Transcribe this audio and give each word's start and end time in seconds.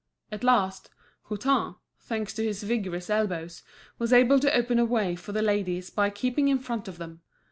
At 0.31 0.43
last, 0.43 0.89
Hutin—thanks 1.29 2.33
to 2.33 2.43
his 2.43 2.63
vigorous 2.63 3.07
elbows—was 3.07 4.11
able 4.11 4.39
to 4.39 4.51
open 4.57 4.79
a 4.79 4.85
way 4.85 5.15
for 5.15 5.31
the 5.31 5.43
ladies 5.43 5.91
by 5.91 6.09
keeping 6.09 6.47
in 6.47 6.57
front 6.57 6.87
of 6.87 6.97
them. 6.97 7.21